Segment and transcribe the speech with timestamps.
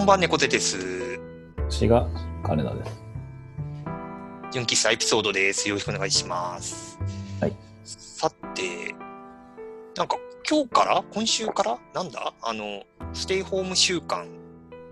[0.00, 0.78] こんばんは、猫背です。
[1.68, 2.08] 私が
[2.42, 3.02] 金田です。
[4.50, 5.68] 純喫茶エピソードです。
[5.68, 6.98] よろしくお願いします。
[7.38, 7.54] はい。
[7.84, 8.94] さて、
[9.98, 10.16] なんか
[10.48, 12.32] 今日から今週からなんだ？
[12.40, 14.26] あの、ステイホーム週間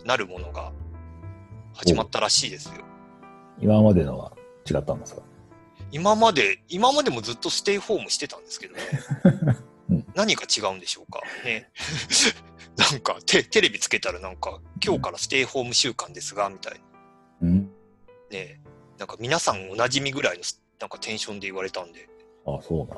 [0.05, 0.73] なるものが
[1.73, 2.85] 始まったらしいですよ。
[3.59, 4.33] 今までのは
[4.71, 5.23] 違ったんですか？
[5.91, 8.83] 今まで、今までもずっとステイホームしてたんですけどね。
[9.89, 11.23] うん何が違うんでしょうか？
[11.47, 11.71] ね。
[12.93, 16.79] なんかテ、テレビつけたらなんか、今日からステイホーム週間ですが、みたいな。
[17.43, 17.71] うん。
[18.31, 18.61] ね
[18.99, 20.45] なんか皆さんおなじみぐらいの
[20.81, 22.09] なんかテンションで言われたんで、
[22.47, 22.97] あそうなんだ。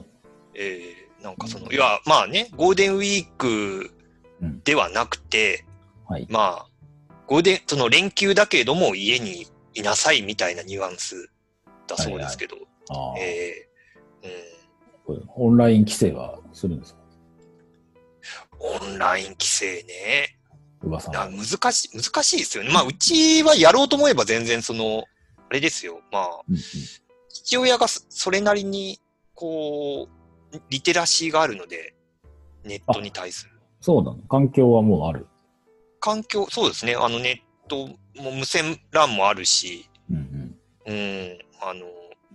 [0.55, 3.91] えー、なんかその、いや、まあね、ゴールデンウィーク
[4.41, 4.61] うん。
[4.63, 5.65] ではなくて、
[6.09, 6.27] はい。
[6.31, 6.67] まあ、
[7.27, 11.31] ゴールデン、その連休だけれども家にいなさいみたいなニュアンス
[11.87, 12.57] だそうですけど、
[13.19, 14.33] えーうん、
[15.07, 17.00] これオンライン規制はするんですか？
[18.61, 20.37] オンライン規制ね。
[20.83, 22.71] 難しい、難しいですよね。
[22.73, 25.05] まあ、うちはやろうと思えば全然その、
[25.49, 26.01] あれですよ。
[26.11, 26.61] まあ、うんうん
[27.33, 29.01] 父親がそそれなりに、
[29.35, 30.09] こ
[30.53, 31.95] う、リテラシーがあるので、
[32.65, 33.53] ネットに対する。
[33.81, 35.27] そうなの環境はもうある。
[36.01, 36.95] 環境、そうですね。
[36.95, 37.89] あの、ネット
[38.21, 40.17] も無線 LAN もあるし、うん
[40.87, 40.93] うん。
[40.93, 41.87] うん、あの、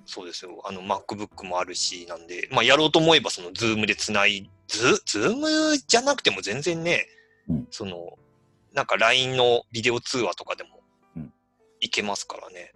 [0.06, 0.62] そうですよ。
[0.66, 7.08] あの、MacBook もあるし、なんで、まあ、やろうと思えば、その、ズームでつない、ズ、ズームじゃなくても全然ね、
[7.50, 8.18] うんその、
[8.74, 10.82] なんか LINE のビデオ通話とかでも
[11.16, 11.34] うん、
[11.80, 12.74] いけますからね。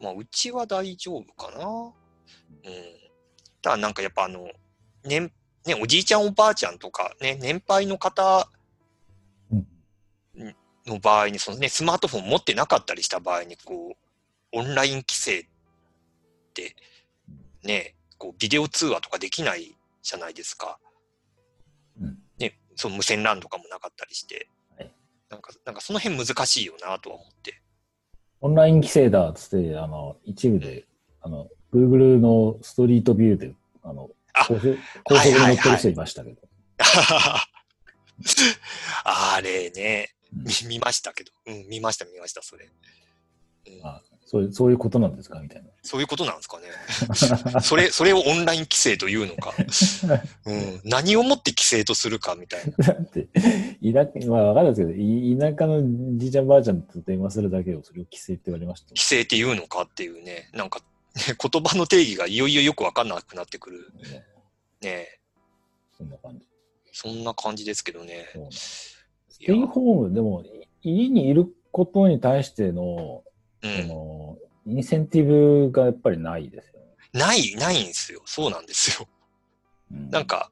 [0.00, 1.66] まあ、うちは大丈夫かな。
[1.66, 1.92] うん。
[3.60, 4.48] ただ、なんかやっぱあの、
[5.04, 5.32] 年、
[5.66, 8.48] ね、おじいちゃんおばあちゃんとか、ね、年配の方
[9.52, 9.66] うん
[10.86, 15.44] の場合に、そのね、スマートフォン持ってなかったりした場合に、こう、オンライン規制っ
[16.60, 16.76] て、
[17.62, 20.78] ね、こう、ビデオ通話とかできないじゃないですか。
[22.00, 24.48] うんね、その無線 LAN とかもなかったりして。
[24.76, 24.92] はい
[25.30, 27.62] なんか、なんかその辺難しいよなとは思って。
[28.40, 30.84] オンライン規制だっつって、あの、一部で、
[31.22, 36.42] あの、Google のストリートビューで、あの、あ高速高速で乗ってる人いましたけど。
[39.04, 40.14] あれね、
[40.66, 41.32] 見ましたけど。
[41.46, 42.66] うん、見ました、見ました、それ。
[42.66, 45.40] うんあそういうそういうことなんですか？
[45.40, 46.66] みたいそういうことなんですかね。
[47.52, 47.60] な。
[47.62, 49.52] それ、それをオンライン規制というのか。
[50.46, 52.86] うん、何をもって規制とするかみたいな。
[52.86, 53.26] だって、
[53.82, 55.82] 田舎、まあわかんないですけど、い田舎の
[56.16, 58.90] じいちゃんばあちゃんと電話するだけをそれを規制って言われました。
[58.90, 60.84] 規制っていうのかっていうね、なんか、ね
[61.50, 63.90] 言葉の定義がいよいよよくわかんなくなってくる。
[64.00, 64.24] ね
[64.82, 65.18] ね
[65.98, 66.46] そんな感じ。
[66.92, 68.26] そんな感じですけどね。
[68.52, 68.96] ス
[69.40, 70.44] テイホーム、でも、
[70.82, 73.29] い家にいることに対しての、うん。
[73.62, 76.86] その、インセンティブがやっぱりないですよね。
[77.12, 78.22] ない、ないんですよ。
[78.24, 79.08] そうなんですよ。
[79.92, 80.50] うんなん、か、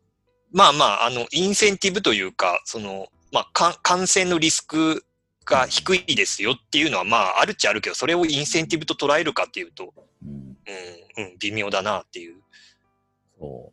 [0.52, 5.04] まあまあ、あの、インセンティブというか、その、まあ、か感染のリスク
[5.44, 9.92] が低いですよっていうのは、まあ、あるっちゃあるけど、それをインセンティブと捉えるかっていうと、
[10.22, 12.36] うん、うん、うん、微妙だなっていう。
[13.38, 13.72] そ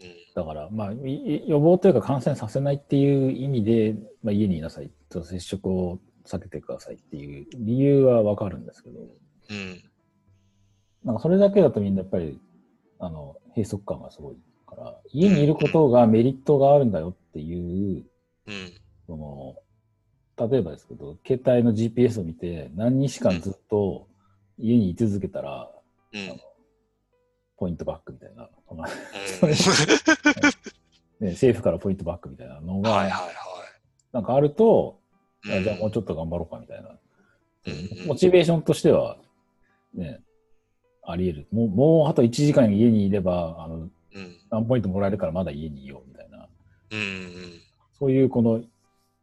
[0.00, 0.04] う。
[0.04, 5.98] うん、だから、まあ、い予防というか感染させないっていう意味で、まあ、家にいなさいと接触を
[6.36, 9.82] 避けてくださいっていう理由はわかるんですけど、うん、
[11.04, 12.38] なんかそれだけだとみんなやっぱり、
[12.98, 14.36] あの、閉塞感がすごい
[14.66, 18.04] から、家にいることがメリットがあるんだよっていう、
[18.46, 18.72] うん、
[19.06, 19.56] その、
[20.48, 24.08] 例えばですけど、携帯の GPS を見て何日間ずっと
[24.58, 25.70] 家に居続けたら、
[26.12, 26.38] うん、あの
[27.56, 28.48] ポイントバックみたいな。
[31.20, 33.50] ね、政府からポイントバックみたいなのが、はいはいは
[34.12, 34.99] なんかあると、
[35.44, 36.90] じゃあもうちょっと頑張ろうかみたいな。
[36.90, 39.18] うんモチベーションとしては、
[39.94, 40.20] ね、
[41.02, 41.48] あり得る。
[41.52, 43.90] もう、もうあと1時間家にいれば、あの、うん、
[44.50, 46.48] 何ポイントもらえるからまだ家にいようみたいな。
[47.98, 48.62] そういうこの、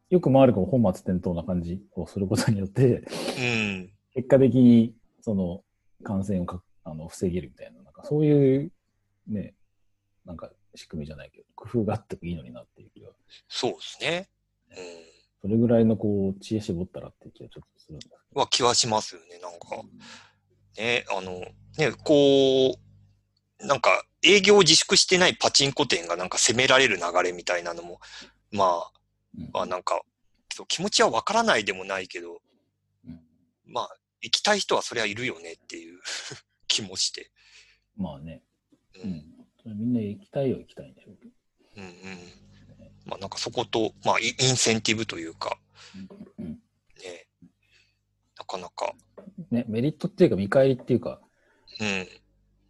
[0.09, 3.03] よく回るか本末転倒な感じをすることによって、
[3.39, 5.63] うん、結果的にその
[6.03, 8.71] 感染をかあの防げるみたいな、なんかそういう
[9.27, 9.53] ね、
[10.25, 13.09] なんか仕組みじゃないけど、工夫があってもいいのになっていう気が、
[13.49, 14.29] そうですね。
[14.71, 15.06] うん。
[15.41, 19.69] それぐらいのこう、知恵絞ったらっていう気がちょっとするんですけは気はしますよね、なんか
[20.77, 20.81] ど。。
[20.81, 21.39] ね、あの、
[21.77, 22.77] ね、こ
[23.61, 27.99] う、なんか営業自粛してないパチンコ店がなんか攻められる流れみたいなのも、
[28.51, 28.91] まあ、
[29.37, 30.01] うんまあなんか、
[30.67, 32.41] 気持ちはわからないでもないけど、
[33.05, 33.19] うん
[33.65, 35.99] まあ、行きたい人はそりゃいるよねっていう
[36.67, 37.31] 気もして。
[37.95, 38.43] まあね、
[38.95, 41.31] う、うんみんな行きたいよ行きたいんでしょうけど。
[41.77, 42.46] うん、うん。
[43.07, 45.57] まあなんかそこと、まあイインセンティブというか、
[46.39, 46.57] うんね、
[48.37, 48.93] なかなか、
[49.51, 51.19] ね、メリットっていうか見返りっていうか、
[51.79, 52.07] うん、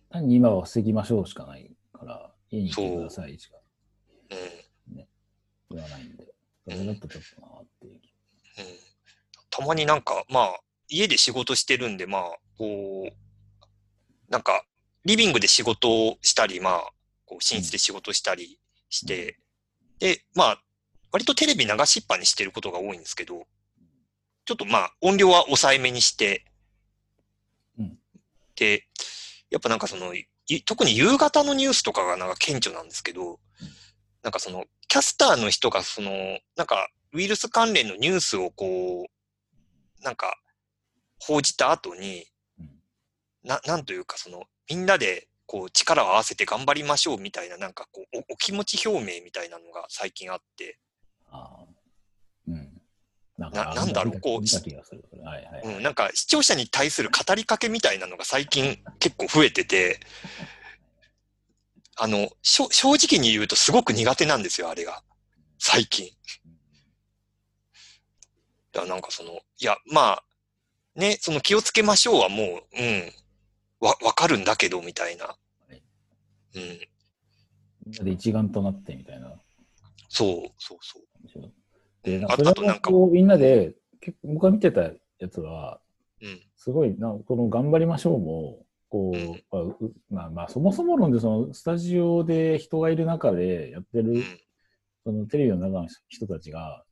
[0.09, 3.57] 単に今は防ぎましょうしかないから、家にいてくださいしか
[4.89, 4.93] う。
[4.95, 5.07] ん、
[5.71, 6.27] 言わないんで、
[6.65, 8.13] それだとちょっとなっていう気。
[8.59, 8.65] うん。
[9.49, 10.59] たまになんか、まあ、
[10.89, 12.21] 家で仕事してるんで、まあ、
[12.57, 14.63] こう、なんか、
[15.05, 16.91] リビングで仕事をしたり、まあ、
[17.25, 18.59] こう寝室で仕事したり
[18.89, 19.39] して、
[19.99, 20.61] で、まあ、
[21.11, 23.47] 割とテレビ流しっぱにしてることが多いんですけど、
[24.45, 26.45] ちょっとまあ、音量は抑えめにして、
[27.77, 27.97] うん。
[28.55, 28.87] で、
[29.49, 30.27] やっぱなんかその、い
[30.63, 33.39] 特に夕方のニュースとかがなんか顕著なんですけど、
[34.23, 36.11] なんかその、キャスターの人がその、
[36.55, 40.37] なんか、ウイルス関連のニュースをこう、なんか、
[41.19, 42.25] 報じた後に、
[42.59, 42.69] うん。
[43.43, 50.77] な、なんというかその、みんなで、こう、力を合わせて頑張りましょうみたいな、なんかこう、おお気持ち表明みたいなのが最近あって、
[51.31, 51.65] ああ。
[52.47, 52.81] うん。
[53.37, 54.41] なんななんだろうこう。
[55.63, 59.99] うん、なんか視聴者に対する語りかけみたいなのが最近結構増えてて、
[61.95, 65.03] あの、しょ正直に言うとすごく苦手なんですよ、あれが。
[65.59, 66.09] 最近。
[68.71, 70.23] だからなんかその、いや、まあ、
[70.95, 73.11] ね、その気をつけましょうはもう、うん、
[73.79, 75.35] わ、わかるんだけど、みたいな。
[75.71, 75.81] い
[76.55, 76.61] うん、
[77.85, 79.33] みんなで一丸となってみたいな。
[80.09, 80.99] そう、そうそ
[81.39, 81.51] う。
[82.03, 82.81] で、なんかそれ
[83.11, 84.93] みんなで、結構僕が見てたや
[85.29, 85.79] つは、
[86.21, 94.23] うん、すごいな、この頑張りましょうも、こう、うんまあうまあ、まあ、そもそも論で、その、スタジオで人がいる中でやってる、うん、
[95.03, 96.86] そのテレビの中の人たちがうん、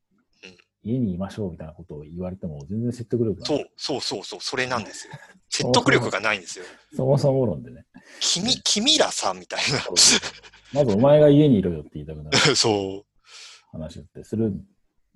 [0.86, 3.70] 家にいましょうみたいなことを言われても、全然説得力がない。
[3.76, 5.14] そう、そうそうそう、それなんですよ。
[5.50, 6.66] 説得力がないんですよ。
[6.96, 7.86] そもそも論でね。
[8.20, 9.60] 君、君らさ、みたい
[10.74, 12.38] まずお前が家にいろよって言いたくなるな。
[12.56, 13.06] そう。
[13.72, 14.64] 話ってするん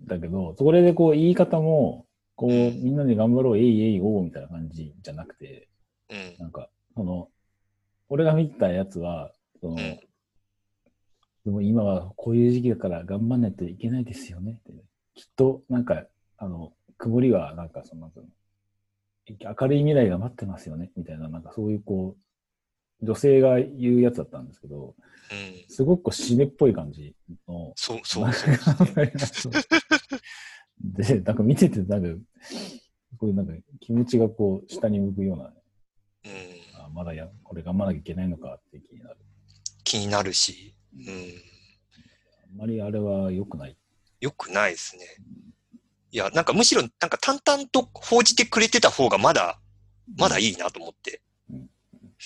[0.02, 5.70] だけど、それでこう言い方も、こう、うんみんなで頑張ろう、えいえいおうみたいな感じじゃなくて、
[6.10, 6.36] うん。
[6.40, 7.30] なんか、その、
[8.08, 9.32] 俺が見たやつは、
[9.62, 10.00] その、うん
[11.46, 14.72] でも今はこういう時期だから頑張んないといけないですよねって。
[15.20, 16.06] きっと、なんか、
[16.38, 18.10] あの、曇りは、なんか、その、
[19.28, 22.16] 明るい未来が待ってますよねみたいな、なんかそういうこ
[23.02, 24.96] う、女性が言うやつだったんですけど、
[25.32, 25.66] うん。
[25.68, 27.14] すごくこう締めっぽい感じ
[27.50, 28.32] の、そうそう
[30.82, 32.08] で、なんか見てて、なんか、
[33.18, 33.52] こういうなんか
[33.82, 35.52] 気持ちがこう、下に向くような、うん。
[36.82, 39.18] あまだや、これ頑張らなきゃいけないのかって気になる。
[39.84, 40.74] 気になるし。
[40.96, 41.04] うん。
[42.52, 43.76] あんまりあれは良くない。
[44.20, 45.06] よくないですね。
[46.12, 49.60] いや、なんかむしろ、なんか淡々と報じてくれてた方がまだ、
[50.18, 51.22] まだいいなと思って。
[51.52, 51.70] うん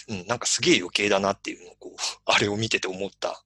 [0.10, 1.96] うん、なんかすげえ余計だなっていうのを、こう、
[2.26, 3.44] あれを見てて思った。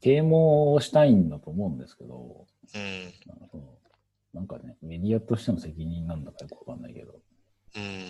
[0.00, 3.04] 啓蒙をしたいんだと思うんですけど、うん。
[3.26, 3.80] なんかその
[4.32, 7.20] なんかね、メディアとしての責任なんだかよくわかんないけど。
[7.76, 8.04] うん。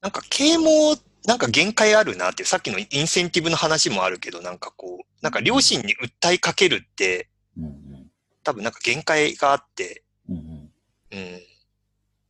[0.00, 0.96] なんか啓蒙、
[1.26, 7.87] なんか限界あるなっていう、さっきのインセンティブの話もあるけど、なんかこう、なんか両親に訴えかけるって、うんうん。
[8.48, 10.42] 多分なんか限界があって、うんうん。
[10.42, 11.40] うん。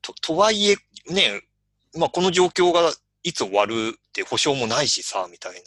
[0.03, 0.77] と、とはいえ、
[1.09, 1.43] ね、
[1.97, 2.91] まあこの状況が
[3.23, 5.63] いつ終わるって保証もないしさ、みたい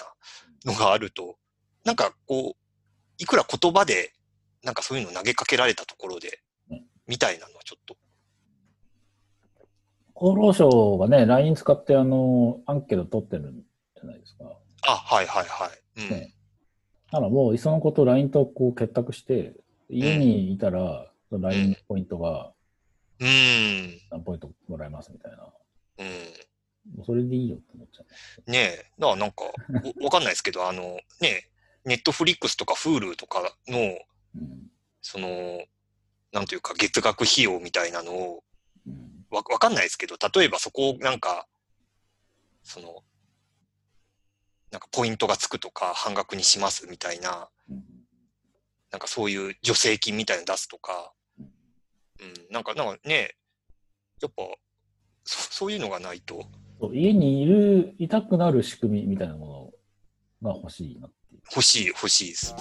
[0.65, 1.37] なのがあると、
[1.85, 2.61] なんかこう、
[3.17, 4.11] いくら言葉で、
[4.61, 6.39] なんかそういうの投げかけられたところで
[6.69, 7.95] うん、みたいなのはちょっと、
[10.15, 13.61] 厚労省がね、LINE 使ってあの、アンケート取ってるん
[13.95, 14.43] じゃないですか。
[14.81, 16.01] あ、はいはいはい。
[16.01, 16.09] うん。
[16.09, 16.33] ね
[17.09, 19.53] だからもう、いっそのこと LINE とこう結託して、
[19.91, 22.53] 家にいたら、その LINE のポイントが
[23.21, 24.01] うん。
[24.09, 25.47] 何ポイントもらえますみたいな。
[25.99, 26.07] うん。
[26.97, 28.03] もうそれでいいよって思っちゃ
[28.47, 28.51] う。
[28.51, 29.51] ねえ、だからなんか、 わ
[30.05, 31.49] わかんないですけど、あの、ねえ、
[31.85, 33.99] ネットフリックスとか Hulu とかの、
[34.35, 34.71] うん。
[35.01, 35.63] その、
[36.31, 38.43] なんというか月額費用みたいなのを、
[38.87, 39.25] うん。
[39.29, 41.47] わ、わかんないですけど、例えばそこをなんか、
[42.63, 43.03] その、
[44.71, 48.00] なんかポイントがつくとか半額にしますみたいな、うん
[48.91, 53.35] なんかそういう助成金みたいなの出すとか、うんうん、なんか、なんかね、
[54.21, 54.43] やっぱ、
[55.23, 56.45] そそういうのがないと、
[56.93, 59.73] 家にいる、いたくなる仕組みみたいなも
[60.41, 61.41] のが欲しいなっていう。
[61.51, 62.55] 欲しい、欲しいです。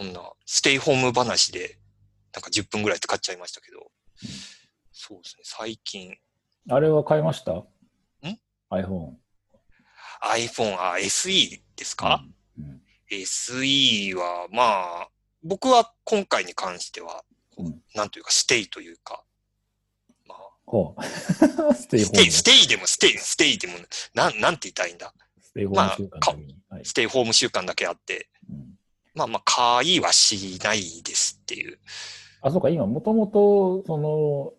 [0.00, 1.78] そんな、ステイホーム話で、
[2.32, 3.90] なんか10分ぐらい使っちゃいましたけど、
[4.92, 6.16] そうですね、最近、
[6.70, 7.52] あれは買いました？
[7.52, 7.66] ん
[8.70, 9.12] ?iPhone。
[10.22, 12.24] iPhone、あ、SE ですか、
[12.58, 12.80] うん
[13.10, 14.62] SE は、ま
[15.02, 15.08] あ、
[15.42, 17.24] 僕は今回に関しては、
[17.56, 19.24] こううんなんというか、ステイというか、
[20.26, 21.02] まあ、ほう。
[21.74, 22.30] ステイホステイ、ーム。
[22.32, 23.74] ステイでもステイ、ステイでも、
[24.14, 25.12] なん、なんて言いたいんだ？
[25.42, 26.54] ステイホーム週間のために。
[26.70, 28.39] はいステイホーム習慣だけあって、うん
[29.14, 31.78] まあまあ、買いはしないですっていう。
[32.42, 34.54] あ、そうか、今、もともと、その、お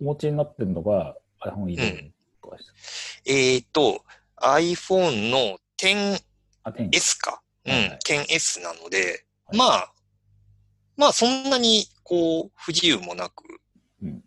[0.00, 2.10] 持ちになってるのが iPhone11
[2.42, 3.22] とかです。
[3.26, 4.04] えっ、と、
[4.40, 6.22] iPhone の 10S
[6.64, 7.42] あ、10か。
[7.64, 7.98] うん、はいはい。
[8.04, 9.58] 10S なので、はい。
[9.58, 9.92] まあ、
[10.96, 13.44] まあそんなにこう不自由もなく、
[14.02, 14.08] うん。
[14.08, 14.22] うん。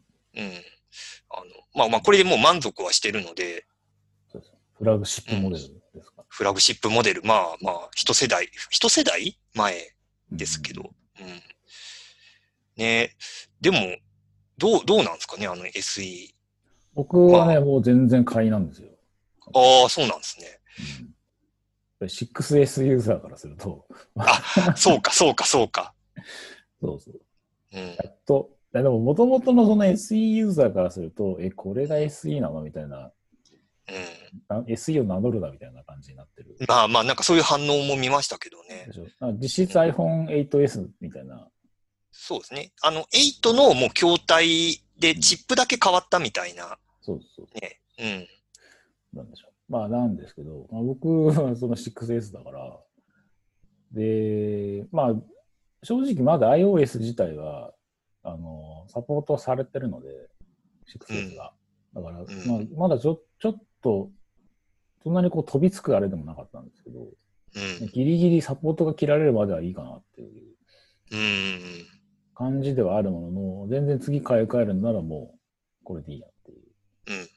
[1.30, 3.66] あの、まあまあこれでもう満足はしてるので、
[4.32, 4.54] そうです。
[4.78, 5.62] フラグシップモデル。
[5.62, 5.85] ですか。
[6.36, 9.40] フラグシップモデル、まあまあ一世代、一世代？
[9.54, 9.96] 前
[10.30, 11.42] ですけど、うん。
[12.76, 13.16] ね
[13.62, 13.78] でも、
[14.58, 16.34] どう、どうなんですかね、あの SE。
[16.94, 18.90] 僕はね、まもう全然買いなんですよ。
[19.54, 20.60] ああ、そうなんですね。
[22.02, 23.88] うん、6S ユーザーからすると、
[24.76, 25.94] そうか、そうか、そうか。
[26.82, 27.22] そうそう。
[27.72, 27.88] うん。
[27.88, 32.62] やっと、でも、もともとのその SE ユーザーからすると、え、これが SE なの？
[32.62, 33.14] みたいな、
[33.90, 34.58] うん。
[34.58, 36.56] あ SE を名乗るなみたいな感じになってる。
[36.68, 38.90] まあまあ、なんかそういう反応も見ましたけどね
[39.40, 41.48] 実質 iPhone8S みたいな。
[42.12, 42.72] そうですね。
[42.82, 46.78] あの、8のもう筐体でチップだけ変わったみたいな。
[47.02, 47.48] そうそう。
[47.60, 47.82] ね。
[48.00, 48.28] うん。
[49.18, 49.72] なんでしょう。
[49.72, 52.80] まあなんですけど、まあ、僕はその 6S だから、
[53.92, 55.14] で、まあ、
[55.84, 57.74] 正直まだ iOS 自体は、
[58.24, 60.10] あの、サポートされてるので、
[61.00, 61.54] 6S が。
[61.94, 64.10] だから、んまあ、まだちょちょっと、
[65.04, 67.88] そんなにこう飛びつくあれでもなかったんですけど、うん。
[67.94, 70.56] ギリギリサポートが切られるまではいいかなっていう
[71.12, 71.86] うん。
[72.34, 75.40] 感じではあるものの、全然次買い替えるんならもう、
[75.84, 77.30] これでいいやっていう。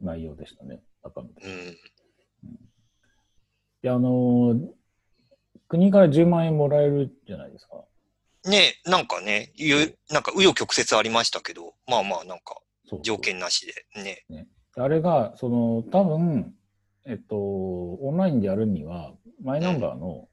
[0.00, 1.28] 内容でしたね、中身。
[1.28, 1.76] うん。
[3.82, 4.68] で、あのー
[5.70, 7.84] 国から10万円もらえるじゃないですか。
[8.48, 9.52] ねなんかね、
[10.10, 12.56] なんか紆余曲折ありましたけど、まあまあなんか
[13.02, 14.24] 条件なしでね。
[14.78, 16.54] あれが、その、多分、
[17.04, 20.28] えっと、オンラインでやるには、マイナンバーの、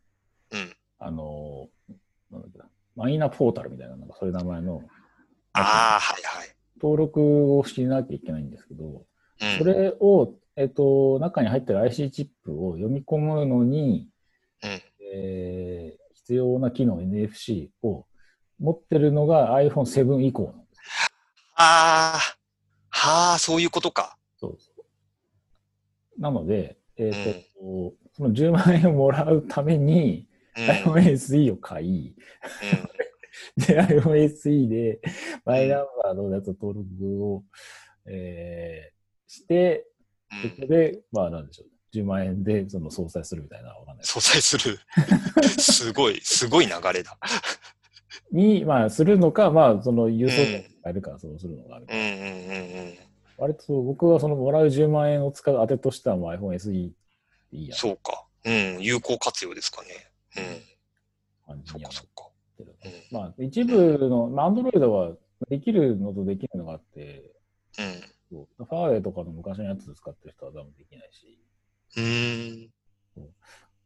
[0.52, 0.76] うん。
[1.00, 1.94] あのー
[2.32, 4.82] なんだっけな、マイナポータルみたいな、なんかそういう名前の、
[5.54, 6.56] ああ、はいはい。
[6.82, 9.06] 登録をしなきゃいけないんですけど、
[9.42, 9.58] うん。
[9.58, 14.10] それを、えっと、中に入ってる IC チップを読み込むのに、
[14.64, 14.82] うん
[15.14, 18.08] えー必要な機能 NFC を
[18.60, 21.12] 持ってるのが iPhone7 以降なんです。
[21.56, 22.20] ああ、
[22.90, 24.15] はあ、そういうことか。
[26.26, 30.28] なので、えっ、と、その10万円をもらうために、
[30.58, 30.66] うん。
[30.66, 32.16] iPhone SE を買い、
[33.58, 33.64] うん。
[33.64, 35.02] で、iPhone SE で、
[35.46, 37.44] マイナンバーのやつ登録を、
[38.08, 38.96] えー
[39.28, 39.86] して、
[40.32, 41.98] うんそこで、まあなんでしょう。
[41.98, 44.06] 10万円でその総裁するみたいなわかんない。
[44.06, 44.80] 相殺する。
[45.48, 47.18] すごい、すごい流れだ。
[48.32, 52.18] に、まあするのか、まあその郵送券使えるからそうするのかみたいな。
[52.18, 53.05] うんうんうんうん。
[53.38, 56.94] 割と僕はそのもらう10万円を使う当てとしてはもう iPhone SE でい
[57.52, 57.76] いや。
[57.76, 58.26] そうか。
[58.46, 60.12] うん、有効活用ですかね。
[61.50, 61.62] うん。
[61.66, 62.30] そっかそっか。
[62.60, 62.68] うん。
[63.12, 65.16] まあ一部の、まあ Android は
[65.50, 67.32] できるのとできないのがあって、
[68.30, 71.40] そうファーウェイとかの昔のやつ使ってる人は多分できないし。
[71.98, 72.72] うん。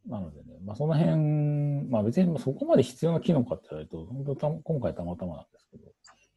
[0.08, 5.92] なのでね、まあその辺、まあ別にそこまで必要な機能かって言われると、本当た今回たまたまなんですけど、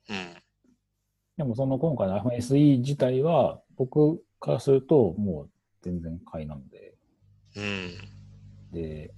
[0.09, 0.42] うん。
[1.37, 5.49] でもその今回の iPhone SE 自体は、僕からするともう
[5.81, 6.93] 全然買いなので、
[7.55, 7.91] うん。
[8.71, 9.13] で、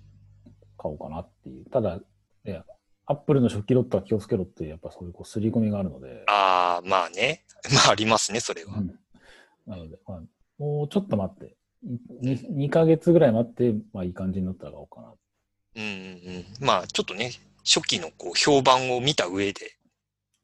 [0.78, 1.66] 買おうかなっていう。
[1.66, 2.00] ただ、
[2.44, 2.64] ね、
[3.06, 7.46] アップルの初期ロットは気をつけろって、やっぱそういうこう刷り込みがあるので、ああ、まあね。
[7.74, 8.78] まあありますね、それは。
[8.78, 9.00] うん
[9.68, 10.22] なので、まあ、
[10.60, 11.56] もうちょっと待って、
[12.22, 15.14] 2, 2ヶ月ぐらい待って、まあいい感じになったら買おうかな。
[15.78, 15.90] うんうん
[16.62, 16.66] うん。
[16.66, 17.32] まあちょっとね、
[17.64, 19.78] 初期のこう評判を見た上で、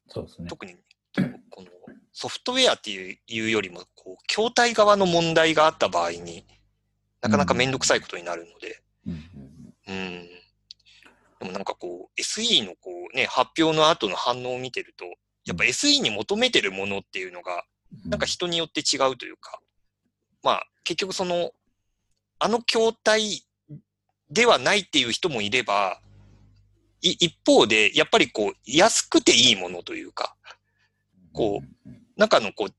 [0.08, 0.48] そうですね。
[0.48, 0.74] 特に
[1.50, 1.68] この
[2.12, 6.44] ソフトウェアっていうよりも、こう、筐体側の問題があった場合に、
[7.20, 7.70] なかなかめん。
[7.70, 8.82] どくさいことになるので、
[9.88, 10.28] うん。
[11.38, 15.04] でもなんかこう、SE のこうね、発表の後の反応を見てると、
[15.44, 17.64] やっぱ SE に求めてるものっていうのが、
[18.04, 18.10] うん。
[18.10, 19.60] なんか人によって違うというか、
[20.42, 21.52] まあ結局その、
[22.38, 23.44] あの筐体
[24.30, 26.00] ではないっていう人もいれば、
[27.02, 30.36] い一方で、やっぱりこう、安くていいものというか、
[31.32, 32.74] こう中のこう、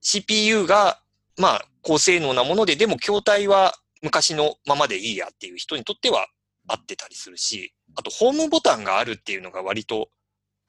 [0.00, 1.00] CPU が、
[1.36, 6.26] まあ、高性能なもので、でも筐体は昔のままでいいやっていう人にとっては
[6.66, 10.10] 合ってたりするし、あと、ホームボタンがあるっていうのが割と、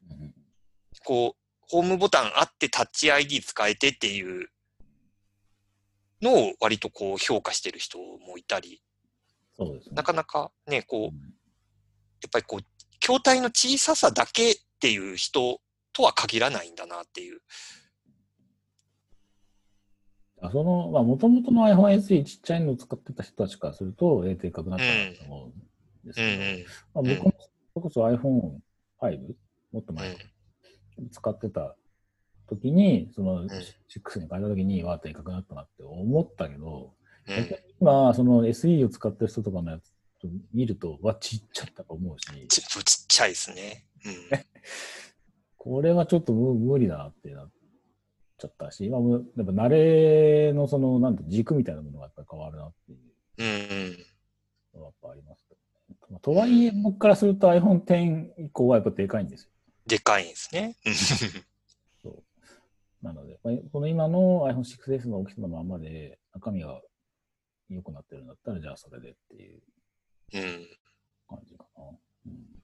[0.10, 0.34] うん。
[1.06, 4.50] こう、ホームボタンあってタッチ ID 使えてっていう
[6.22, 8.82] のを割とこう評価してる人もいたり、
[9.56, 9.96] そうですね。
[9.96, 11.12] なかなかね、こう、うん。
[11.12, 12.66] やっぱりこう、
[13.00, 15.62] 筐体の小ささだけっていう人
[15.94, 17.42] とは限らないんだなっていう。
[20.42, 27.06] あその、まあ、もともとの iPhone SE ちっちゃいのを使ってた人たちからすると、ええ、でかくなったなと思うんですうんけど、うん。
[27.06, 29.36] まあ、僕もそれこそ iPhone5、
[29.72, 30.10] もっと前
[30.98, 31.10] うん。
[31.12, 31.76] 使ってた
[32.50, 36.94] 時に、そのん6に変えた時に、わーっとでかくなったなって思ったけど、
[37.28, 37.56] うん。
[37.80, 39.92] 今、その SE を使ってる人とかのやつ
[40.54, 43.86] 見ると、わ、ちっちゃったと思うし、ちちっちゃいですね。
[44.06, 44.14] うん。
[45.64, 47.50] これはちょっと無無理だなってなっ
[48.40, 53.98] ちゃったし、今もやっぱ慣れのその、なんて軸みたいなものがやっぱり変わるなっていう。
[54.74, 55.62] のはやっぱありますけど
[55.94, 55.98] ね。
[56.10, 59.50] まあとはいえ、僕からすると iPhone X 以降はやっぱでかいんですよ。
[59.86, 60.76] でかいんですね。
[62.06, 62.24] うん
[63.04, 66.82] なので、まあこの今の iPhone 6S の大きさのままで、中身が
[67.70, 69.62] 良くなってるんだったら、じゃあそれでっていう
[70.34, 70.68] うん。
[71.30, 71.84] 感じかな。
[72.26, 72.61] うん、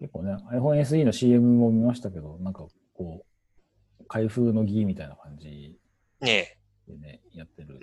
[0.00, 3.24] 結構ね、iPhone SE の CM も見ましたけど、なんかこ
[4.00, 5.78] う、開封の儀みたいな感じ
[6.20, 7.78] ねでね、やってる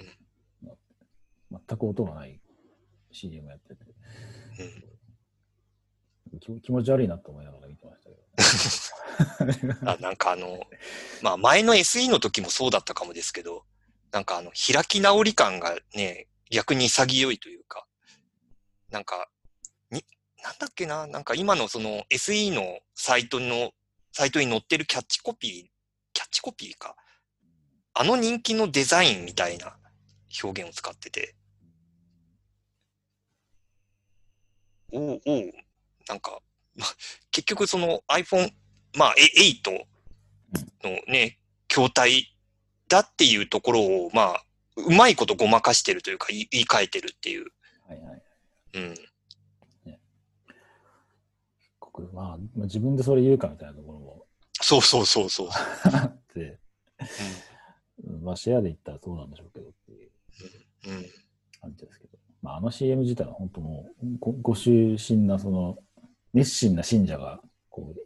[0.64, 0.76] の
[1.52, 2.42] 全く音がない
[3.12, 3.86] CM やってて。
[6.42, 9.80] 気気持ち悪いなと思いながら見てましたけど、ね。
[9.86, 10.60] あなんかあの、
[11.22, 13.66] まあ前の SE の時もそうだったかもですけど、
[14.12, 17.88] なんかあの、開き直り感がね、逆に潔いというか、
[18.90, 19.30] なんか、
[19.92, 20.04] に、
[20.48, 23.72] なんだっけな、なんか今のその SE のサイトの、
[24.14, 25.52] サイトに載ってるキャッチコピー、
[26.14, 26.96] キャッチコピーか。
[27.94, 29.76] あの人気のデザインみたいな
[30.42, 31.36] 表現を使ってて、
[34.94, 35.52] おうおう、
[36.08, 36.40] なんか、
[36.78, 36.86] ま
[37.32, 38.50] 結局その iPhone、
[38.96, 39.86] まあ、え8
[40.84, 42.34] のね、筐体
[42.88, 44.44] だっていうところを、まあ、
[44.78, 47.48] うまいことごまかしてるというか、言い言い換えてるっていう。
[47.86, 48.22] はいはい。
[48.76, 48.96] うん。
[51.98, 54.26] 僕まあ、まあ自分でそれ言うかみたいなところも
[54.62, 55.50] そうそうそうそう。
[55.92, 56.58] あって、
[58.22, 60.10] まあシェアで言ったらそうなんでしょうけどっていう
[60.88, 60.98] うん。
[60.98, 61.06] うん。
[61.62, 65.78] 感じですけど、まあ、あの CM 自体は本当もうごご囚心なその
[66.34, 68.00] 熱心な信者がこう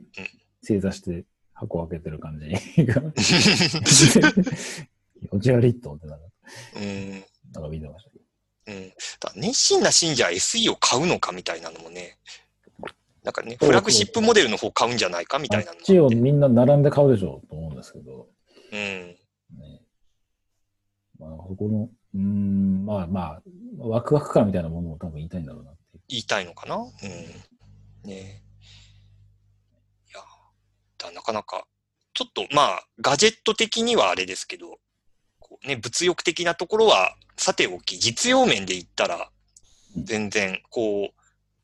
[0.65, 2.49] 正座して箱を開けてる感じ
[2.85, 3.23] が 気
[5.31, 6.07] 持ち悪いと思って
[6.75, 7.23] うん。
[7.53, 8.25] なんか見てましたけど。
[8.67, 8.89] うん。
[8.89, 8.93] だ
[9.35, 12.19] 熱心な信者は SE を買うのかみたいなのもね、
[13.23, 16.15] なんかね、フラグシップモデルの方買うんじゃないかみたいなのあっちをもあって。
[16.15, 18.27] みんな並んで買うでしょうと思うんですけど、
[18.71, 18.79] うん。
[18.79, 19.17] ね。
[21.19, 23.41] まあ、そこの、うーん、まあまあ、
[23.77, 26.01] ワクワク感みたいなものを多分言いたいんだろうなっていう。
[26.07, 26.77] 言いたいのかな？
[26.77, 26.89] うん。
[28.09, 28.41] ね
[30.09, 30.21] いや、
[30.97, 31.67] だなかなか、
[32.15, 34.79] ちょっとまあ、ガジェット的にはあれですけど、
[35.39, 39.21] こうね、物欲的なところは、さておき、実用面で言ったら、うん
[40.05, 41.13] 全然、こう、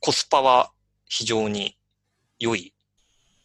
[0.02, 0.72] コスパは
[1.08, 1.78] 非常に
[2.40, 2.74] 良い、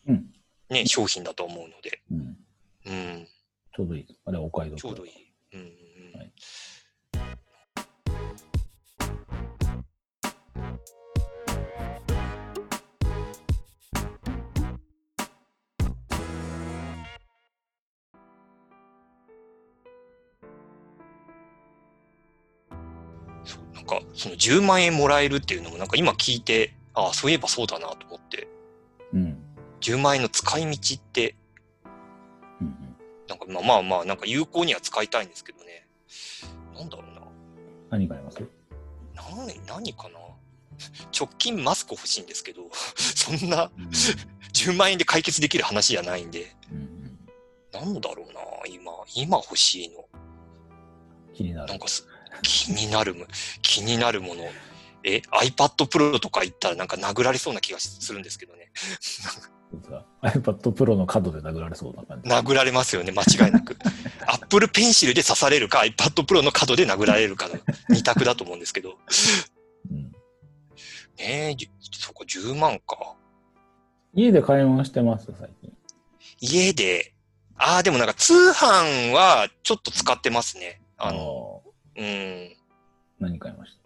[0.06, 0.32] うん
[0.72, 2.36] ね、商品だと思うので、うん。
[2.86, 3.28] うん、
[3.76, 4.06] ちょうどいい。
[4.24, 4.80] あれはお買い得。
[4.80, 5.12] ちょうどいい。
[5.52, 6.32] うんうんうんはい
[23.44, 28.48] そうなんか、その10万円もらえるっていうのも、なんか今聞いて、ああ、そういえばそうだなと思って、
[29.12, 29.38] うん。
[29.80, 31.34] 10万円の使い道って、
[32.60, 32.96] うんうん。
[33.28, 35.88] なんかまあまあまあ、なんか有効には使いたいんですけどね。
[36.74, 37.22] なんだろうな。
[37.90, 38.38] 何買います？
[39.14, 40.18] 何、何かな？
[41.18, 42.62] 直近マスク欲しいんですけど、
[42.96, 43.70] そんな
[44.52, 47.90] 10万円で解決できる話じゃないんで、うんうん。
[47.94, 50.04] なんだろうな、今、今欲しいの。
[51.34, 51.78] 気になるなん。
[51.78, 52.06] かす
[52.42, 53.26] 気になるも、
[53.62, 54.44] 気になるもの。
[55.04, 58.70] え、iPad Pro とか言ったらなんか殴られそうな気がするんですけどね。
[60.22, 62.28] iPad Pro の角で殴られそうな感じ。
[62.28, 63.76] 殴られますよね、間違いなく。
[64.26, 67.54] Apple Pencil で刺されるか、iPad Pro の角で殴られるかの
[67.88, 68.98] 二択だと思うんですけど。
[69.90, 70.12] うん、ね
[71.18, 73.14] え、じそこ10万か。
[74.14, 75.72] 家で買い物してます、最近。
[76.40, 77.14] 家で、
[77.56, 80.80] ああ、でもなんか通販はちょっと使ってますね。
[80.98, 81.62] あの、の、
[81.96, 82.56] うん。
[83.20, 83.81] 何買いまし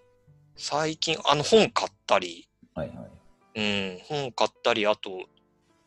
[0.56, 3.06] 最近、あの本買ったり、たはいはい。
[3.56, 5.26] うん、本買ったり、あと、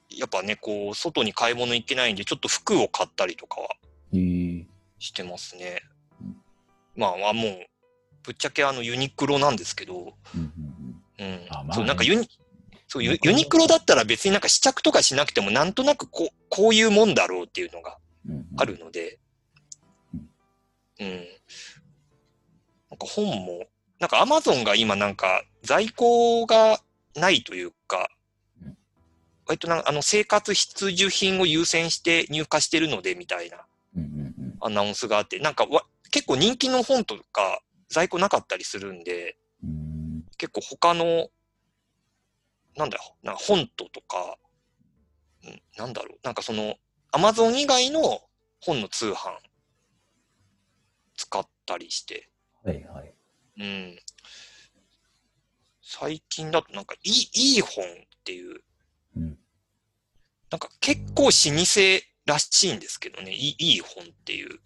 [0.10, 3.67] やっぱね、こう、外に買い物行けないんで、ちょっと服を買ったりとかは
[4.13, 4.17] え。
[4.17, 4.65] ー、
[4.99, 5.82] してますね。
[6.21, 6.38] うん。
[6.95, 7.65] まあ、まあもう、
[8.23, 10.53] ぶっちゃけあのユニクロなんですけど、うん
[11.19, 11.47] うんうん。
[11.49, 11.73] あまあね。
[11.73, 12.27] そう、なんかユニ、
[12.88, 13.67] そうユユニクロ。
[13.67, 17.97] だったら別になんか試着とかしなくても、なんとなくこう、こういうもんだろうっていうのが
[18.58, 19.19] あるので。
[20.13, 20.19] うん、
[20.99, 21.17] うん。
[22.89, 23.65] なんか本も、
[23.99, 26.79] なんかアマゾンが今なんか在庫が
[27.15, 28.09] ないというか
[28.62, 28.77] うん、
[29.45, 33.65] 割となんかあの生活必需品を優先して入荷してるのでみたいな
[34.62, 40.23] アナウンスがあって、なんかわ結構人気の本とか在庫なかったりするんで、うん。
[40.38, 41.27] 結構他の、
[42.75, 44.38] なんだよ、なんか本ととか、
[45.45, 46.75] うんなんだろう、なんかその、
[47.12, 48.21] アマゾン以外の
[48.62, 49.31] 本の通販
[51.15, 52.29] 使ったりして、
[52.63, 53.13] はいはい。
[53.60, 54.00] うん。
[55.82, 57.88] 最近だとなんかいい、いい本っ
[58.24, 58.62] ていう、
[59.15, 59.38] うん。
[60.50, 61.32] なんか結構老舗
[62.26, 64.50] らしいんですけどね、いいいい本っていう。
[64.50, 64.60] うん。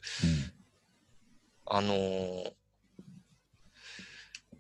[1.65, 2.51] あのー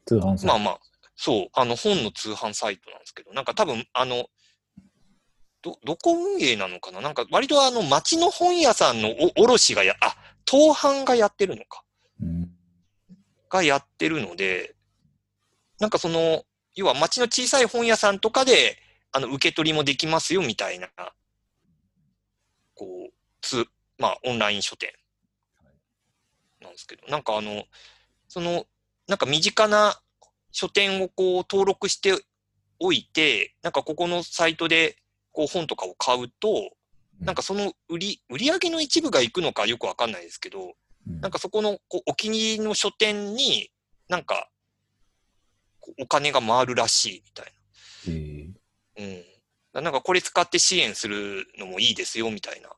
[0.05, 0.79] 通販サイトまあまあ、
[1.15, 4.27] そう、あの本の通販サイトなんですけど、なんか多分、あの、
[5.61, 6.99] ど、どこ運営なのかな？
[6.99, 11.83] なんか割とあの町の本屋さんのお卸がや、あ、当販がやってるのか。
[12.21, 12.52] うん。
[13.53, 14.75] がやってるので、
[15.79, 16.43] なんかその、
[16.75, 18.79] 要は町の小さい本屋さんとかで、
[19.11, 20.89] あの、受け取りもできますよみたいな、
[22.73, 23.65] こう、つ、
[23.99, 24.91] まあ、オンライン書店。
[26.61, 27.65] なんですけど、なんかあの、
[28.27, 28.65] その、
[29.07, 30.01] なんか身近な
[30.51, 32.17] 書店をこう登録して
[32.79, 34.97] おいて、なんかここのサイトで
[35.31, 36.71] こう本とかを買うと、
[37.19, 40.73] なんかその売り、売り上げの一部が行くのかよくわかんないですけど、うん、
[41.05, 43.69] なんかそこのこうお気に入りの書店に
[44.07, 44.49] なんか
[45.99, 47.53] お金が回るらしいみたい
[48.07, 49.75] えーな。
[49.75, 49.83] うん。
[49.83, 52.69] なんかこれ使って支援するのもいいですよみたいな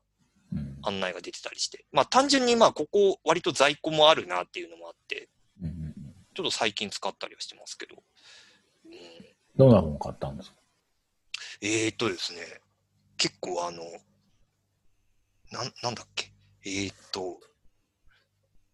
[0.54, 1.86] うん案内が出てたりして。
[1.92, 5.30] まあ単純にまあここ割と在庫もあるなっていうのもあって、
[6.34, 7.96] ちょっと最近使ったりはしてますけど。
[8.86, 8.92] うん、
[9.58, 10.56] どんな本買ったんですか？
[11.62, 12.40] えー、っとですね、
[13.18, 13.84] 結構あの、
[15.52, 16.32] なん、なんだっけ？
[16.66, 17.40] えー、っと、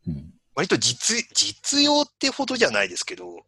[0.07, 0.33] うん。
[0.55, 3.45] 割と実、実用ってほどじゃないですけど、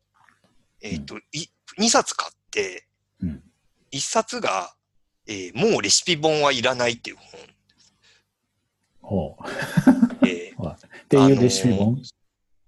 [0.81, 1.47] えっ、と、い、
[1.79, 2.87] 2冊買って、
[3.21, 3.43] うん。
[3.91, 4.73] 1冊が、
[5.25, 7.17] えーもうレシピ本はいらないっていう
[9.01, 9.43] ほう。
[9.43, 10.29] 本。
[10.29, 12.01] えー っていうレシピ本、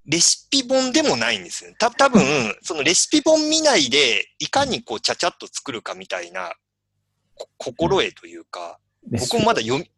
[0.05, 1.73] レシピ本でもないんですよ。
[1.79, 2.21] た、多分、
[2.61, 6.53] そのレシピ本見ないで、いかにこう、ちゃちゃっと作るかみたいな、
[7.33, 9.91] こ心得というか、僕もまだ読み、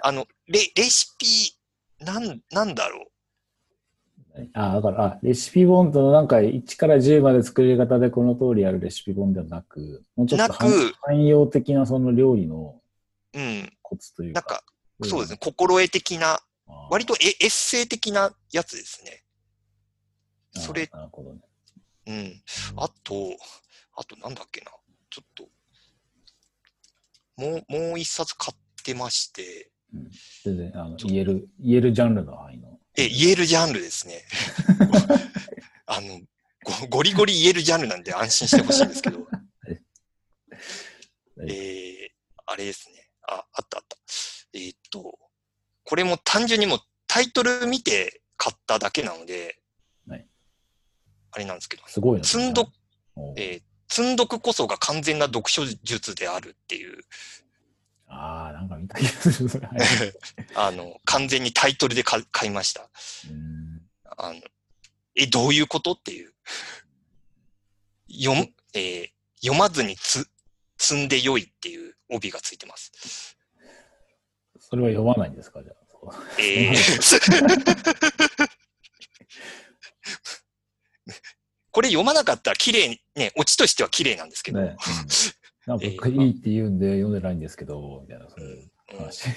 [0.00, 1.58] あの、レ、レシピ、
[1.98, 3.11] なん、なんだろう。
[4.54, 10.70] あ、だから、あ、レシピ本となんか1から10まで作り方でこの通りやるレシピ本ではなく、もうちょっと汎
[11.02, 12.80] 汎用的なその料理の
[13.34, 13.72] うん。
[13.82, 14.40] コツというか。
[14.40, 14.64] なんか、
[15.02, 15.38] そうですね。
[15.40, 16.40] 心得的な、
[16.90, 19.22] 割とエエッセイ的なやつですね。
[20.54, 21.40] それなるほどね。
[22.06, 22.42] うん。
[22.76, 23.14] あと、
[23.96, 24.70] あとなんだっけな。
[25.10, 25.44] ちょっと、
[27.36, 30.10] もう、もう一冊買ってまして、うん、
[30.44, 32.78] 全然あの言える、言えるジャンルの範囲の。
[32.96, 34.24] え、言えるジャンルですね。
[35.86, 36.20] あの
[36.64, 39.26] ゴ、ゴリゴリ言えるジャンルなんで安心してほしいんですけど、
[41.46, 42.08] えー、
[42.46, 43.08] あれですね。
[43.22, 43.96] あ、あったあった。
[44.52, 45.18] えーっと、
[45.84, 49.58] これも単純にもうタイトル見て買っただけなので、
[50.06, 50.26] はい
[51.34, 52.24] あれなんですけど、すごいな。
[52.24, 52.70] 積んど
[53.36, 57.02] えー積んどくこそが完全な読書術であるっていう、
[58.14, 59.62] ああ、なんか見た気がする。
[60.54, 62.88] あの、完全にタイトルで買買いました。
[63.30, 63.82] うん
[64.18, 64.40] あの、
[65.16, 65.92] え、どういうこと？
[65.92, 66.34] っていう。
[68.12, 70.28] 読む、えー読まずにつ、
[70.78, 72.92] 積んでよいっていう帯がついてます。
[74.60, 75.62] それは読まないんですか？
[75.62, 75.76] じゃあ。
[76.38, 76.76] えー
[81.70, 84.76] これ読まなかったら綺麗に、ね、オチとしては綺麗なんですけど、ね、うん
[85.66, 88.98] なんかえーいいって言うんで読んでないんですけど、みたいな、そういううん。
[88.98, 89.28] 話。
[89.28, 89.34] ね、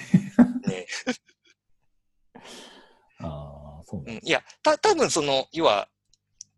[3.19, 4.27] ああ、そうなんうん。
[4.27, 5.88] いや、た、多分その、要は、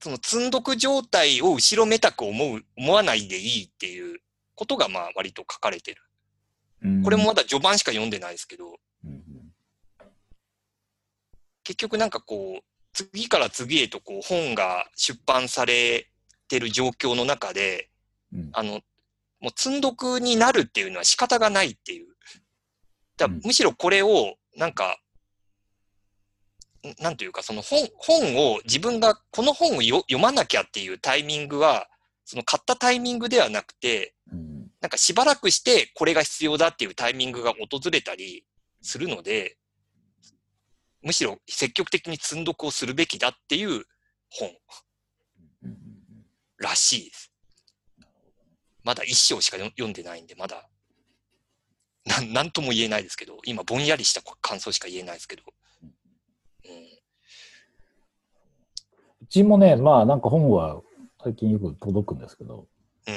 [0.02, 4.22] その積んどく状態を後ろめたく思う、思わないでいいっていう
[4.56, 6.02] ことが、まあ、割と書かれてる。
[6.84, 7.04] うん。
[7.04, 9.54] これも、まだ序盤しか読んでないですけど、うんうん。
[11.64, 16.10] 結局なんかこう、次から次へとこう、本が出版され
[16.48, 17.90] てる状況の中で、
[18.32, 18.50] うん。
[18.54, 18.82] あの、
[19.40, 22.08] もう積んどくになるっていうのは仕方がないっていう。
[23.18, 23.42] だうん。
[23.44, 24.98] むしろこれを、なんか、
[26.86, 31.88] んなんというか、その本、本を自分がこの本をよ読まなきゃっていうタイミングは、
[32.26, 34.58] その買ったタイミングではなくて、うん。
[34.82, 38.46] なんかしばらくしてこれが必要だっていうタイミングが訪れたり
[38.82, 39.58] するので、
[41.02, 43.86] むしろ積極的に積んどくをするべきだっていう
[44.30, 44.50] 本
[46.58, 47.32] らしいです。
[48.88, 50.70] まだ一章しか読読んでないんで、まだ、
[52.06, 55.44] なん、なんとも言えないですけど、今ぼんやりした感想しか言えないですけど。
[55.84, 56.72] うん。
[59.24, 60.82] うちもね、まあなんか本は
[61.22, 62.66] 最近よく届くんですけど、
[63.08, 63.12] う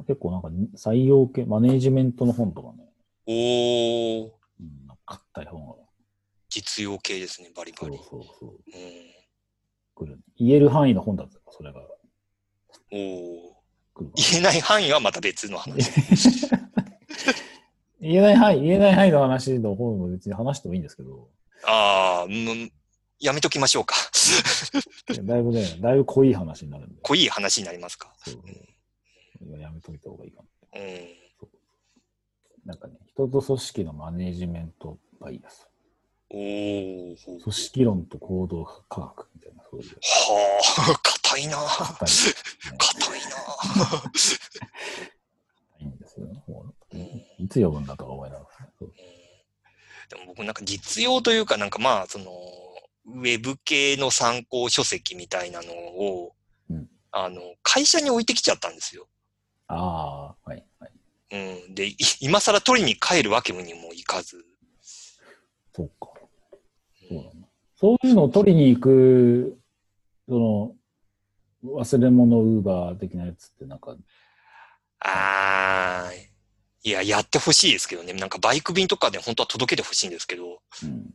[0.00, 0.04] ん。
[0.04, 2.88] 結構なんか採用系、マネージメントの本とかね、
[3.28, 5.74] おー、うん、なんか硬い本が。
[6.48, 7.96] 実用系ですね、バリバリ。
[7.98, 8.50] そうそうそう。
[8.50, 8.54] うん。
[9.94, 10.18] 来る。
[10.38, 11.80] 言える範囲の本だったそれが
[12.90, 13.51] おー。
[13.98, 15.90] 言えない範囲はまた別の話。
[18.00, 21.28] 言えない範囲、言えない範囲の話の方も別に話してもいいんですけど、
[21.64, 22.72] ああ、うん
[23.20, 23.94] やめときましょうか。
[25.22, 27.00] だいぶね、だいぶ濃い話になるんで。
[27.02, 28.12] 濃い話になりますか。
[28.24, 30.80] そうやめといた方がいいかな。
[30.80, 31.22] うん。
[32.64, 35.71] なんかね、人と組織のマネージメントバイアス。
[36.32, 37.16] 組
[37.52, 39.88] 織論と行動科学みたいな、そういう。
[39.88, 41.56] はあ、硬いな。
[41.58, 42.34] 硬いね
[42.78, 43.36] 硬いな。
[45.80, 46.26] いいんですよ。
[46.46, 48.48] もううんいつ読むんだとか思いながら。
[50.08, 52.30] でも僕なんか実用というかなんかまあその
[53.06, 56.34] ウェブ系の参考書籍みたいなのを、
[56.70, 59.06] うんあの会社に置いてきちゃったんですよ。
[59.66, 60.92] ああ、はい、はい。
[61.66, 64.42] うん、でい今更取りに帰るわけにもいかず。
[65.74, 66.11] そうか。
[67.74, 69.58] そういうのを取りに行く、
[70.28, 70.74] その、
[71.64, 73.96] 忘れ物ウーバー的なやつってなんか、
[75.00, 76.32] あー
[76.84, 78.12] いや、やってほしいですけどね。
[78.12, 81.14] なんかバイク便とかで本当は届けてほしいんですけど、うん。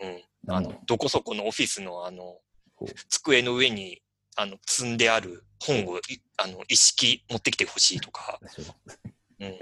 [0.00, 0.22] うん。
[0.48, 2.38] あの、どこそこのオフィスのあの
[3.08, 4.02] 机の上に、
[4.36, 6.02] あの、積んである本をい、
[6.36, 8.38] あの、一式持ってきてほしいとか、
[9.40, 9.58] うん。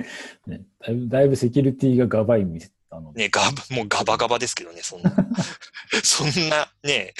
[0.53, 5.13] ね、だいぶ、だいぶセキュリティがガバい店、あの、ね、ガバ、もうガバガバですけどね、そんな。
[6.03, 7.13] そんなね、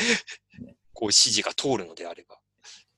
[0.93, 2.39] こう指示が通るのであれば。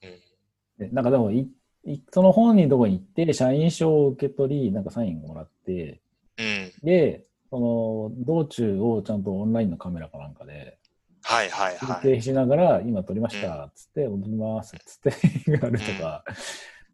[0.02, 0.86] うん。
[0.86, 1.50] ねなんかでもい、
[1.84, 6.00] いその本人のとこに行って、社員証を受け取り、なんかサインもらって、
[6.38, 6.72] うん。
[6.82, 10.78] で、その、道中をちゃんとオンラインのカメラかなんかで、
[11.22, 11.78] はいはいはい。
[11.78, 16.24] 撮影しながら、今撮りました、つって、踊ります、つって、やるとか、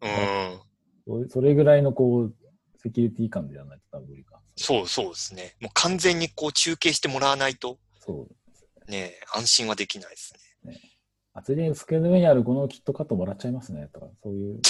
[0.01, 0.59] うん。
[1.05, 2.35] それそれぐらいのこう、
[2.77, 4.34] セキュリティ感でやらないと多分無理か。
[4.55, 5.55] そうそうですね。
[5.59, 8.91] もう完全にこう中継してもらわないと、そう。
[8.91, 10.79] ね、安心はできないですね。
[11.33, 14.61] あついでに机の上にあるこのキットカットもらっちゃいますね、とか、そういう。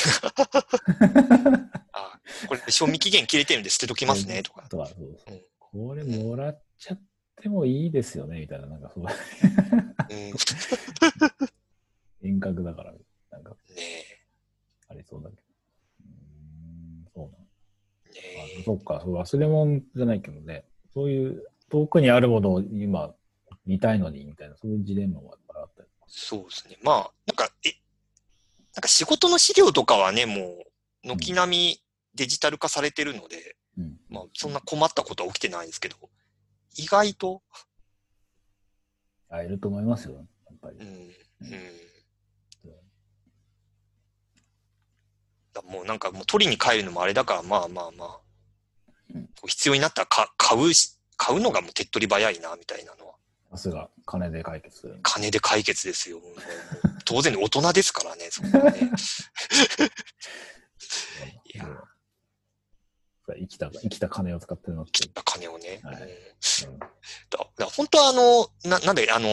[1.93, 4.67] あ、これ賞味期限切れてるんで捨てときますね、 とか。
[4.67, 7.02] とか、そうそううんこれもらっちゃっ
[7.36, 10.34] てもいいですよね、みたいな、なんかそう、うん。
[12.24, 12.93] 遠隔だから、
[13.30, 14.26] なんかね
[14.88, 15.41] ありそうだけど。
[16.00, 17.41] うーん、そうなん
[18.15, 23.13] え、あねそっか、そう忘れ物じゃないけどね、そういう遠くにあるものを今
[23.65, 25.89] 見たいのにみたいな、そういうジレンマもあったり。
[26.08, 26.78] そうですね。
[26.82, 27.73] まあ、なんか、え、
[28.73, 30.63] なんか仕事の資料とかはね、も
[31.04, 31.84] う、軒並み
[32.15, 33.99] デジタル化されてるので、うん。
[34.10, 35.97] まあ、そんな困ったことは起きてないんですけど、
[36.78, 37.43] 意外と、
[39.30, 40.25] あ、いると思いますよ、やっ
[40.60, 40.84] ぱりう。
[40.84, 41.86] ん、うん。
[45.56, 48.19] だもうなんかもう取りに帰るのもあれだから、まあまあまあ、
[49.46, 53.15] 必要になったらか買うし、買うのがもう手っ取り早いな、みたいなのは。
[53.52, 54.98] さすが、金で解決。
[55.02, 56.22] 金で解決ですよ。
[57.06, 58.91] 当然大人ですからね、そんなね。
[61.54, 61.78] いやうん
[63.34, 64.91] 生きた、生きた金を使ってるのって。
[64.91, 65.80] 切った金をね。
[65.84, 66.88] はいうんうんだ
[67.58, 69.28] だ本当はあの、な、なんで、あの、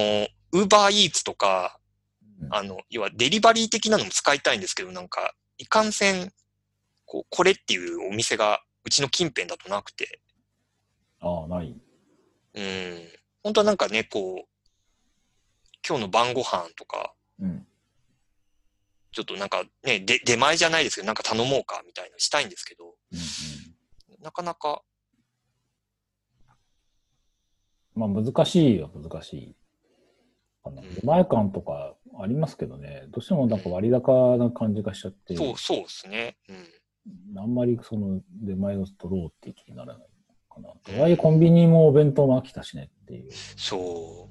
[0.52, 1.78] ウーバーイーツとか、
[2.40, 6.32] うんあの、要はデリバリー的なのも使いたいんですけど、なんか、いかんせん、
[7.04, 10.20] こう、これっていうお店が、うちの近辺だとなくて、
[11.20, 11.74] ああ、ない。
[12.54, 13.08] うん。
[13.42, 14.48] 本当はなんかね、こう、
[15.86, 17.66] 今日の晩ご飯とか、うん。
[19.12, 23.18] ちょっとなんかね、で、出前じゃないですけど、なんか頼もうかみたいなのしたいんですけど、うん
[24.22, 24.82] なかなか、
[27.96, 29.56] うん、まあ難しいは難しい
[30.62, 30.80] かな。
[30.80, 36.36] うん出前館とかありますけどね、どうしてもなんか割高な感じがしちゃって、そう、そうですね。
[36.48, 36.56] うん。
[37.36, 40.08] あんまりその出前を取ろうって気にならない
[40.48, 40.68] かな。
[40.84, 43.30] とはいえコンビニもお弁当も飽きたしねっていう。
[43.56, 44.28] そ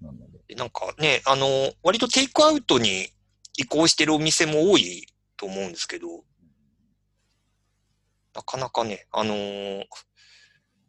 [0.00, 0.38] なので。
[0.50, 0.54] う。
[0.56, 1.46] なんかね、あの、
[1.82, 3.08] 割とテイクアウトに
[3.56, 6.24] 移行してるお店も多いと思うんですけど、
[8.34, 9.84] なかなかね、あのー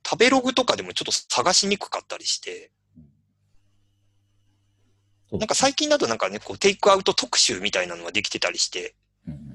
[0.06, 2.72] 食べログとかでもちょっと探しにくかったりして、
[5.32, 8.96] なんか最近だとなんかね、こうテイクアウト特集みたいなのができてたりして、
[9.28, 9.53] うん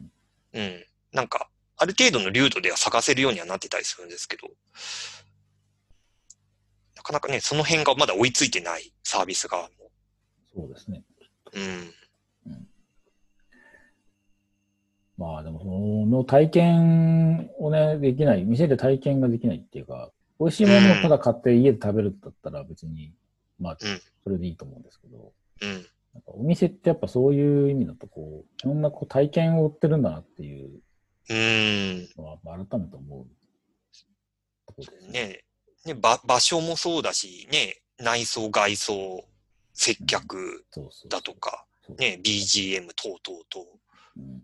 [0.55, 0.85] うんうん。
[1.13, 4.49] なんか、ある程度の流度では探せるようにはなってたりするんですけど、
[6.97, 9.69] なかなかね、その辺がまだ追いついてないサービスが、
[10.55, 11.03] そうですね。
[11.53, 11.95] うん。
[15.17, 15.67] まあでも、そ
[16.07, 23.13] の体験をね、できない、店で体験ができないっていうか、美味しいものをただ買って家で食べるんだったら別に、
[23.59, 25.33] まあうん、それでいいと思うんですけど、
[25.63, 25.87] うん。
[26.15, 30.81] なんかお店ってやっぱそういう意味だと、こう、いろんなこう体験を売ってるんだなっていう
[31.29, 32.09] うーん。
[32.17, 33.27] のは改めて思う
[34.67, 35.29] ところですね。
[35.29, 35.45] ね
[35.87, 39.25] ね場、場所もそうだし、ね、内装、外装、
[39.75, 40.65] 接客
[41.09, 41.67] だとか、
[41.99, 43.67] ね、BGM 等々と、
[44.17, 44.43] うん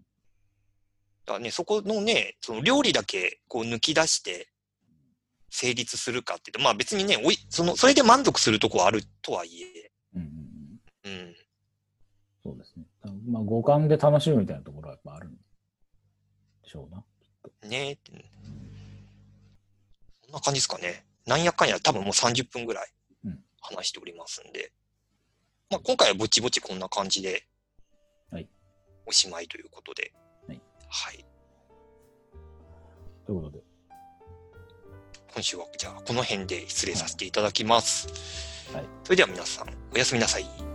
[1.27, 4.49] だからね、そこのね、その料理だけこう抜き出して
[5.51, 10.23] 成立するかって言って、まあ別にね、おい、その、それで満足するとこはあるとはいえ、うん。
[11.05, 11.35] うん。
[12.45, 12.85] そうですね。
[13.27, 15.39] まあ、五感で楽しむみたいなところはやっぱあるんで
[16.65, 17.03] しょうな。
[17.69, 18.13] ねって。
[20.27, 21.07] そんな感じですかね。
[21.27, 22.93] なんやかんや多分もう30分ぐらい
[23.25, 24.73] うん話しておりますんで。
[25.71, 27.47] まあ今回はぼちぼちこんな感じで、
[28.31, 28.47] はい
[29.07, 30.13] おしまいということで。
[30.47, 30.61] はい。
[30.89, 31.25] はい。
[33.25, 33.65] ということで、
[35.33, 38.09] 今週はじゃあこの辺で失礼させていただきます。
[38.75, 40.74] はいそれでは皆さん、おやすみなさい。